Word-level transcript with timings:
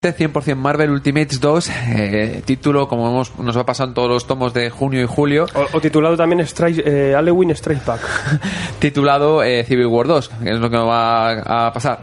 100% 0.00 0.54
Marvel 0.54 0.90
Ultimates 0.90 1.40
2, 1.40 1.70
eh, 1.88 2.42
título 2.44 2.86
como 2.86 3.08
hemos, 3.08 3.36
nos 3.40 3.58
va 3.58 3.66
pasando 3.66 3.94
todos 3.94 4.08
los 4.08 4.26
tomos 4.28 4.54
de 4.54 4.70
junio 4.70 5.02
y 5.02 5.06
julio. 5.06 5.46
O, 5.56 5.76
o 5.76 5.80
titulado 5.80 6.16
también 6.16 6.38
Strike, 6.42 6.82
eh, 6.86 7.12
Halloween 7.16 7.50
Strike 7.50 7.84
Back. 7.84 8.00
titulado 8.78 9.42
eh, 9.42 9.64
Civil 9.64 9.86
War 9.86 10.06
2, 10.06 10.28
que 10.28 10.50
es 10.50 10.60
lo 10.60 10.70
que 10.70 10.76
nos 10.76 10.86
va 10.86 11.66
a 11.66 11.72
pasar. 11.72 12.00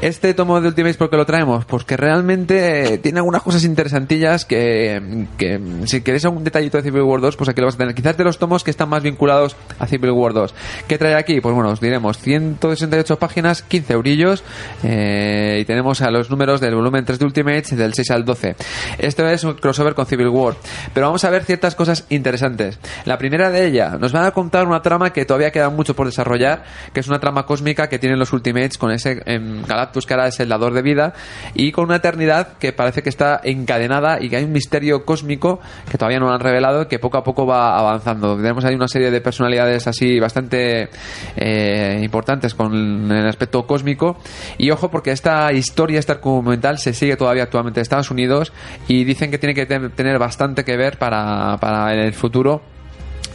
Este 0.00 0.32
tomo 0.32 0.60
de 0.60 0.68
Ultimates, 0.68 0.96
¿por 0.96 1.10
qué 1.10 1.16
lo 1.16 1.26
traemos? 1.26 1.64
Pues 1.64 1.82
que 1.82 1.96
realmente 1.96 2.98
tiene 2.98 3.18
algunas 3.18 3.42
cosas 3.42 3.64
interesantillas 3.64 4.44
que, 4.44 5.26
que 5.36 5.60
si 5.86 6.02
queréis 6.02 6.24
algún 6.24 6.44
detallito 6.44 6.76
de 6.76 6.84
Civil 6.84 7.02
War 7.02 7.20
2, 7.20 7.36
pues 7.36 7.50
aquí 7.50 7.60
lo 7.60 7.66
vas 7.66 7.74
a 7.74 7.78
tener. 7.78 7.96
Quizás 7.96 8.16
de 8.16 8.22
los 8.22 8.38
tomos 8.38 8.62
que 8.62 8.70
están 8.70 8.88
más 8.88 9.02
vinculados 9.02 9.56
a 9.80 9.88
Civil 9.88 10.12
War 10.12 10.34
2. 10.34 10.54
¿Qué 10.86 10.98
trae 10.98 11.16
aquí? 11.16 11.40
Pues 11.40 11.52
bueno, 11.52 11.70
os 11.70 11.80
diremos 11.80 12.16
168 12.18 13.18
páginas, 13.18 13.62
15 13.62 13.92
eurillos, 13.92 14.44
eh, 14.84 15.58
y 15.62 15.64
tenemos 15.64 16.00
a 16.00 16.12
los 16.12 16.30
números 16.30 16.60
del 16.60 16.76
volumen 16.76 17.04
3 17.04 17.18
de 17.18 17.24
Ultimates 17.24 17.76
del 17.76 17.92
6 17.92 18.10
al 18.12 18.24
12. 18.24 18.54
Esto 18.98 19.26
es 19.26 19.42
un 19.42 19.54
crossover 19.54 19.94
con 19.94 20.06
Civil 20.06 20.28
War. 20.28 20.54
Pero 20.94 21.06
vamos 21.06 21.24
a 21.24 21.30
ver 21.30 21.42
ciertas 21.42 21.74
cosas 21.74 22.06
interesantes. 22.08 22.78
La 23.04 23.18
primera 23.18 23.50
de 23.50 23.66
ellas, 23.66 23.98
nos 23.98 24.12
van 24.12 24.26
a 24.26 24.30
contar 24.30 24.68
una 24.68 24.80
trama 24.80 25.12
que 25.12 25.24
todavía 25.24 25.50
queda 25.50 25.70
mucho 25.70 25.96
por 25.96 26.06
desarrollar, 26.06 26.62
que 26.92 27.00
es 27.00 27.08
una 27.08 27.18
trama 27.18 27.46
cósmica 27.46 27.88
que 27.88 27.98
tienen 27.98 28.20
los 28.20 28.32
Ultimates 28.32 28.78
con 28.78 28.92
ese 28.92 29.22
em, 29.26 29.64
Ahora 29.92 30.28
es 30.28 30.40
el 30.40 30.48
dador 30.48 30.72
de 30.74 30.82
vida 30.82 31.12
y 31.54 31.72
con 31.72 31.84
una 31.84 31.96
eternidad 31.96 32.56
que 32.58 32.72
parece 32.72 33.02
que 33.02 33.08
está 33.08 33.40
encadenada 33.42 34.18
y 34.20 34.28
que 34.28 34.36
hay 34.36 34.44
un 34.44 34.52
misterio 34.52 35.04
cósmico 35.04 35.60
que 35.90 35.98
todavía 35.98 36.18
no 36.20 36.32
han 36.32 36.40
revelado 36.40 36.88
que 36.88 36.98
poco 36.98 37.18
a 37.18 37.24
poco 37.24 37.46
va 37.46 37.78
avanzando. 37.78 38.36
Tenemos 38.36 38.64
ahí 38.64 38.74
una 38.74 38.88
serie 38.88 39.10
de 39.10 39.20
personalidades 39.20 39.86
así 39.86 40.18
bastante 40.20 40.88
eh, 41.36 42.00
importantes 42.02 42.54
con 42.54 43.10
el 43.10 43.26
aspecto 43.26 43.66
cósmico 43.66 44.18
y 44.58 44.70
ojo 44.70 44.90
porque 44.90 45.10
esta 45.12 45.52
historia, 45.52 45.98
este 45.98 46.12
argumental 46.12 46.78
se 46.78 46.92
sigue 46.92 47.16
todavía 47.16 47.44
actualmente 47.44 47.80
en 47.80 47.82
Estados 47.82 48.10
Unidos 48.10 48.52
y 48.88 49.04
dicen 49.04 49.30
que 49.30 49.38
tiene 49.38 49.54
que 49.54 49.66
te- 49.66 49.88
tener 49.90 50.18
bastante 50.18 50.64
que 50.64 50.76
ver 50.76 50.98
para, 50.98 51.56
para 51.60 51.94
el 51.94 52.12
futuro 52.12 52.62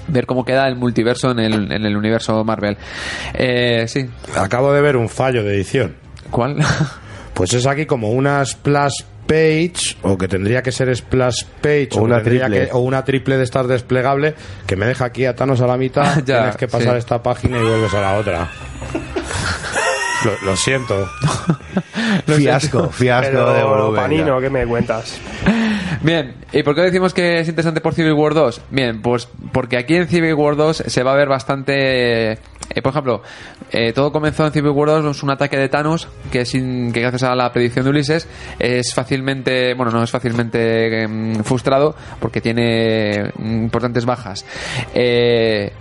ver 0.07 0.25
cómo 0.25 0.43
queda 0.43 0.67
el 0.67 0.75
multiverso 0.75 1.31
en 1.31 1.39
el, 1.39 1.71
en 1.71 1.85
el 1.85 1.95
universo 1.95 2.43
Marvel. 2.43 2.77
Eh, 3.33 3.85
sí, 3.87 4.05
Acabo 4.35 4.73
de 4.73 4.81
ver 4.81 4.97
un 4.97 5.07
fallo 5.07 5.43
de 5.43 5.55
edición. 5.55 5.95
¿Cuál? 6.33 6.57
Pues 7.33 7.51
es 7.55 7.65
aquí 7.65 7.87
como 7.87 8.11
una 8.11 8.45
splash 8.45 9.01
page, 9.25 9.97
o 10.03 10.15
que 10.19 10.27
tendría 10.27 10.61
que 10.61 10.71
ser 10.71 10.95
splash 10.95 11.45
page, 11.61 11.89
O 11.93 12.01
una 12.03 12.21
triple. 12.21 12.67
que- 12.67 12.71
o 12.73 12.77
una 12.79 13.03
triple 13.03 13.37
de 13.37 13.43
estar 13.43 13.65
desplegable, 13.65 14.35
que 14.67 14.75
me 14.75 14.85
deja 14.85 15.05
aquí 15.05 15.25
a 15.25 15.35
Thanos 15.35 15.59
a 15.61 15.65
la 15.65 15.75
mitad, 15.75 16.17
Ya, 16.25 16.37
tienes 16.41 16.57
que 16.57 16.67
pasar 16.67 16.93
sí. 16.93 16.99
esta 16.99 17.23
página 17.23 17.57
y 17.57 17.61
vuelves 17.63 17.91
a 17.95 18.01
la 18.01 18.13
otra. 18.19 18.51
lo, 20.25 20.45
lo 20.51 20.55
siento. 20.55 21.09
Fiasco, 22.27 22.89
fiasco 22.89 23.31
de 23.31 23.53
Pero, 23.55 23.69
volumen. 23.69 24.01
Panino, 24.01 24.39
¿qué 24.39 24.49
me 24.49 24.65
cuentas? 24.67 25.17
Bien, 26.01 26.35
¿y 26.51 26.63
por 26.63 26.75
qué 26.75 26.81
decimos 26.81 27.13
que 27.13 27.39
es 27.39 27.47
interesante 27.47 27.81
por 27.81 27.93
Civil 27.93 28.13
War 28.13 28.33
2? 28.33 28.61
Bien, 28.69 29.01
pues 29.01 29.27
porque 29.51 29.77
aquí 29.77 29.95
en 29.95 30.07
Civil 30.07 30.33
War 30.35 30.55
2 30.55 30.83
se 30.85 31.03
va 31.03 31.13
a 31.13 31.15
ver 31.15 31.29
bastante... 31.29 32.37
eh, 32.69 32.81
por 32.81 32.91
ejemplo, 32.91 33.21
eh, 33.71 33.93
todo 33.93 34.11
comenzó 34.11 34.45
en 34.45 34.53
Civil 34.53 34.71
War 34.71 34.89
2 34.89 35.15
es 35.15 35.23
un 35.23 35.31
ataque 35.31 35.57
de 35.57 35.69
Thanos 35.69 36.07
que 36.31 36.43
gracias 36.91 37.23
a 37.23 37.35
la 37.35 37.51
predicción 37.51 37.85
de 37.85 37.91
Ulises 37.91 38.27
es 38.59 38.93
fácilmente, 38.93 39.73
bueno, 39.73 39.91
no 39.91 40.03
es 40.03 40.11
fácilmente 40.11 41.03
em, 41.03 41.43
frustrado 41.43 41.95
porque 42.19 42.41
tiene 42.41 43.31
mm, 43.37 43.63
importantes 43.63 44.05
bajas. 44.05 44.45
Eh, 44.93 45.71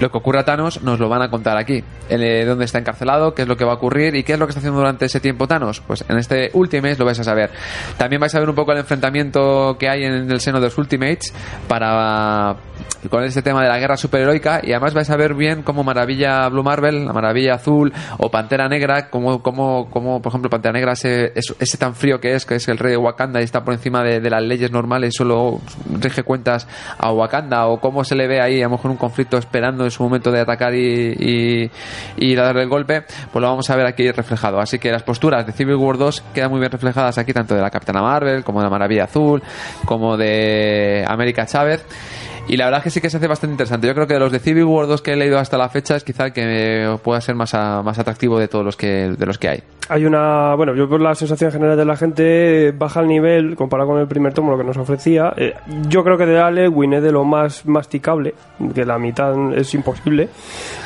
lo 0.00 0.10
que 0.10 0.18
ocurre 0.18 0.40
a 0.40 0.44
Thanos 0.44 0.82
nos 0.82 0.98
lo 1.00 1.08
van 1.08 1.22
a 1.22 1.30
contar 1.30 1.56
aquí. 1.56 1.82
El, 2.08 2.22
eh, 2.22 2.44
dónde 2.44 2.64
está 2.64 2.78
encarcelado, 2.78 3.34
qué 3.34 3.42
es 3.42 3.48
lo 3.48 3.56
que 3.56 3.64
va 3.64 3.72
a 3.72 3.76
ocurrir 3.76 4.14
y 4.14 4.22
qué 4.24 4.34
es 4.34 4.38
lo 4.38 4.46
que 4.46 4.50
está 4.50 4.60
haciendo 4.60 4.78
durante 4.78 5.06
ese 5.06 5.20
tiempo 5.20 5.46
Thanos. 5.46 5.80
Pues 5.86 6.04
en 6.08 6.18
este 6.18 6.50
Ultimates 6.52 6.98
lo 6.98 7.04
vais 7.04 7.18
a 7.18 7.24
saber. 7.24 7.50
También 7.96 8.20
vais 8.20 8.34
a 8.34 8.40
ver 8.40 8.48
un 8.48 8.54
poco 8.54 8.72
el 8.72 8.78
enfrentamiento 8.78 9.76
que 9.78 9.88
hay 9.88 10.04
en 10.04 10.30
el 10.30 10.40
seno 10.40 10.58
de 10.60 10.66
los 10.66 10.78
Ultimates 10.78 11.32
para 11.80 12.56
con 13.10 13.22
este 13.22 13.40
tema 13.40 13.62
de 13.62 13.68
la 13.68 13.78
guerra 13.78 13.96
superheroica 13.96 14.60
y 14.62 14.72
además 14.72 14.92
vais 14.92 15.08
a 15.10 15.16
ver 15.16 15.34
bien 15.34 15.62
cómo 15.62 15.84
Maravilla 15.84 16.48
Blue 16.48 16.62
Marvel, 16.64 17.06
la 17.06 17.12
Maravilla 17.12 17.54
Azul 17.54 17.92
o 18.18 18.30
Pantera 18.30 18.68
Negra, 18.68 19.08
como, 19.10 19.42
como, 19.42 19.88
como 19.90 20.20
por 20.20 20.30
ejemplo 20.30 20.50
Pantera 20.50 20.72
Negra 20.72 20.92
ese, 20.92 21.32
es- 21.36 21.54
ese 21.60 21.78
tan 21.78 21.94
frío 21.94 22.20
que 22.20 22.34
es, 22.34 22.44
que 22.44 22.56
es 22.56 22.66
el 22.68 22.78
rey 22.78 22.92
de 22.92 22.96
Wakanda 22.96 23.40
y 23.40 23.44
está 23.44 23.62
por 23.64 23.74
encima 23.74 24.02
de, 24.02 24.20
de 24.20 24.28
las 24.30 24.42
leyes 24.42 24.72
normales 24.72 25.14
y 25.14 25.16
solo 25.16 25.60
rige 26.00 26.24
cuentas 26.24 26.66
a 26.98 27.12
Wakanda 27.12 27.66
o 27.66 27.80
cómo 27.80 28.02
se 28.02 28.16
le 28.16 28.26
ve 28.26 28.40
ahí 28.40 28.60
a 28.60 28.64
lo 28.64 28.70
mejor 28.70 28.90
un 28.90 28.96
conflicto 28.96 29.38
esperando 29.38 29.85
en 29.86 29.90
su 29.90 30.02
momento 30.02 30.30
de 30.30 30.40
atacar 30.40 30.74
y, 30.74 31.12
y, 31.18 31.70
y 32.18 32.34
darle 32.34 32.62
el 32.62 32.68
golpe, 32.68 33.02
pues 33.32 33.40
lo 33.42 33.48
vamos 33.48 33.68
a 33.70 33.76
ver 33.76 33.86
aquí 33.86 34.10
reflejado. 34.10 34.60
Así 34.60 34.78
que 34.78 34.90
las 34.92 35.02
posturas 35.02 35.46
de 35.46 35.52
Civil 35.52 35.76
War 35.76 35.96
2 35.98 36.22
quedan 36.34 36.50
muy 36.50 36.60
bien 36.60 36.70
reflejadas 36.70 37.18
aquí 37.18 37.32
tanto 37.32 37.54
de 37.54 37.62
la 37.62 37.70
Capitana 37.70 38.02
Marvel 38.02 38.44
como 38.44 38.60
de 38.60 38.64
la 38.64 38.70
Maravilla 38.70 39.04
Azul 39.04 39.42
como 39.84 40.16
de 40.16 41.04
América 41.08 41.46
Chávez. 41.46 41.84
Y 42.48 42.56
la 42.56 42.66
verdad 42.66 42.78
es 42.78 42.84
que 42.84 42.90
sí 42.90 43.00
que 43.00 43.10
se 43.10 43.16
hace 43.16 43.26
bastante 43.26 43.54
interesante. 43.54 43.88
Yo 43.88 43.94
creo 43.94 44.06
que 44.06 44.14
de 44.14 44.20
los 44.20 44.30
de 44.30 44.38
Civil 44.38 44.64
War 44.64 44.86
2 44.86 45.02
que 45.02 45.14
he 45.14 45.16
leído 45.16 45.36
hasta 45.38 45.58
la 45.58 45.68
fecha 45.68 45.96
es 45.96 46.04
quizá 46.04 46.26
el 46.26 46.32
que 46.32 46.96
pueda 47.02 47.20
ser 47.20 47.34
más, 47.34 47.54
a- 47.54 47.82
más 47.82 47.98
atractivo 47.98 48.38
de 48.38 48.46
todos 48.46 48.64
los 48.64 48.76
que, 48.76 49.10
de 49.18 49.26
los 49.26 49.36
que 49.38 49.48
hay. 49.48 49.62
Hay 49.88 50.04
una, 50.04 50.54
bueno, 50.56 50.74
yo 50.74 50.88
por 50.88 51.00
la 51.00 51.14
sensación 51.14 51.52
general 51.52 51.76
de 51.76 51.84
la 51.84 51.96
gente 51.96 52.72
baja 52.72 53.00
el 53.00 53.06
nivel 53.06 53.54
comparado 53.54 53.90
con 53.90 54.00
el 54.00 54.08
primer 54.08 54.34
tomo, 54.34 54.50
lo 54.50 54.58
que 54.58 54.64
nos 54.64 54.76
ofrecía. 54.76 55.32
Eh, 55.36 55.54
yo 55.88 56.02
creo 56.02 56.18
que 56.18 56.26
de 56.26 56.36
Halloween 56.38 56.94
es 56.94 57.02
de 57.02 57.12
lo 57.12 57.24
más 57.24 57.64
masticable, 57.66 58.34
que 58.74 58.84
la 58.84 58.98
mitad 58.98 59.32
es 59.56 59.72
imposible. 59.74 60.28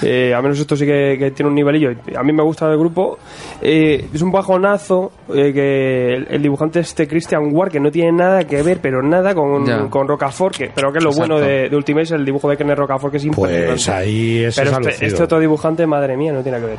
Eh, 0.02 0.34
a 0.34 0.42
menos 0.42 0.58
esto 0.58 0.76
sí 0.76 0.84
que, 0.84 1.16
que 1.18 1.30
tiene 1.30 1.48
un 1.48 1.54
nivelillo. 1.54 1.90
A 2.16 2.22
mí 2.22 2.32
me 2.32 2.42
gusta 2.42 2.68
del 2.68 2.78
grupo. 2.78 3.18
Eh, 3.62 4.08
es 4.12 4.22
un 4.22 4.30
bajonazo 4.30 5.12
eh, 5.34 5.52
que 5.52 6.14
el, 6.14 6.26
el 6.30 6.42
dibujante 6.42 6.80
este 6.80 7.08
Christian 7.08 7.48
Ward, 7.52 7.70
que 7.70 7.80
no 7.80 7.90
tiene 7.90 8.12
nada 8.12 8.44
que 8.44 8.62
ver, 8.62 8.80
pero 8.82 9.02
nada 9.02 9.34
con, 9.34 9.88
con 9.88 10.08
Rocafort, 10.08 10.56
que, 10.56 10.70
pero 10.74 10.92
que 10.92 10.98
es 10.98 11.04
lo 11.04 11.10
Exacto. 11.10 11.34
bueno 11.34 11.46
de, 11.46 11.68
de 11.68 11.76
Ultimate 11.76 12.02
es 12.02 12.10
el 12.12 12.24
dibujo 12.24 12.48
de 12.50 12.56
Kenneth 12.56 12.78
Rocafort, 12.78 13.12
que 13.12 13.16
es 13.16 13.24
impresionante. 13.24 13.66
Pues 13.68 13.88
ahí 13.88 14.44
eso 14.44 14.60
pero 14.62 14.78
es 14.80 14.86
este, 14.88 15.06
este 15.06 15.22
otro 15.22 15.38
dibujante, 15.38 15.86
madre 15.86 16.16
mía, 16.16 16.32
no 16.32 16.42
tiene 16.42 16.58
que 16.58 16.66
ver. 16.66 16.78